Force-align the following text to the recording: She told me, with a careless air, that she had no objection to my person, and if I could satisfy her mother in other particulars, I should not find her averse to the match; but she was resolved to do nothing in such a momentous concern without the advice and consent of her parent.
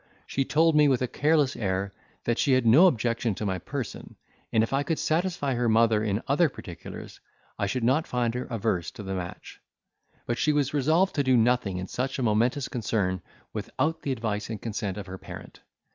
She 0.25 0.45
told 0.45 0.75
me, 0.75 0.87
with 0.87 1.03
a 1.03 1.07
careless 1.07 1.55
air, 1.55 1.93
that 2.23 2.39
she 2.39 2.53
had 2.53 2.65
no 2.65 2.87
objection 2.87 3.35
to 3.35 3.45
my 3.45 3.59
person, 3.59 4.15
and 4.51 4.63
if 4.63 4.73
I 4.73 4.81
could 4.81 4.97
satisfy 4.97 5.53
her 5.53 5.69
mother 5.69 6.03
in 6.03 6.23
other 6.27 6.49
particulars, 6.49 7.19
I 7.59 7.67
should 7.67 7.83
not 7.83 8.07
find 8.07 8.33
her 8.33 8.45
averse 8.45 8.89
to 8.93 9.03
the 9.03 9.13
match; 9.13 9.61
but 10.25 10.39
she 10.39 10.53
was 10.53 10.73
resolved 10.73 11.13
to 11.13 11.23
do 11.23 11.37
nothing 11.37 11.77
in 11.77 11.85
such 11.85 12.17
a 12.17 12.23
momentous 12.23 12.67
concern 12.67 13.21
without 13.53 14.01
the 14.01 14.11
advice 14.11 14.49
and 14.49 14.59
consent 14.59 14.97
of 14.97 15.05
her 15.05 15.19
parent. 15.19 15.59